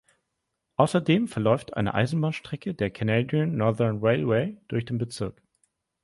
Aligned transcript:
Außerdem 0.77 1.27
verläuft 1.27 1.75
eine 1.77 1.93
Eisenbahnstrecke 1.93 2.73
der 2.73 2.89
Canadian 2.89 3.55
Northern 3.55 3.99
Railway 4.01 4.57
durch 4.67 4.85
den 4.85 4.97
Bezirk. 4.97 5.39